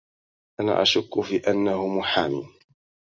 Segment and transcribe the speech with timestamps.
[0.59, 2.43] أنا أشك في أنه محام.